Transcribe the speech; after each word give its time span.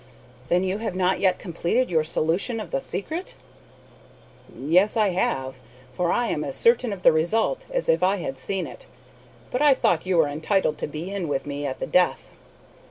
"Then 0.47 0.63
you 0.63 0.79
have 0.79 0.95
not 0.95 1.19
yet 1.19 1.37
completed 1.37 1.91
your 1.91 2.03
solution 2.03 2.59
of 2.59 2.71
the 2.71 2.81
secret?" 2.81 3.35
"Yes, 4.57 4.97
I 4.97 5.09
have; 5.09 5.59
for 5.93 6.11
I 6.11 6.25
am 6.25 6.43
as 6.43 6.55
certain 6.55 6.91
of 6.91 7.03
the 7.03 7.11
result 7.11 7.67
as 7.69 7.87
if 7.87 8.01
I 8.01 8.15
had 8.15 8.39
seen 8.39 8.65
it, 8.65 8.87
but 9.51 9.61
I 9.61 9.75
thought 9.75 10.07
you 10.07 10.17
were 10.17 10.27
entitled 10.27 10.79
to 10.79 10.87
be 10.87 11.11
in 11.11 11.27
with 11.27 11.45
me 11.45 11.67
at 11.67 11.77
the 11.77 11.85
death." 11.85 12.31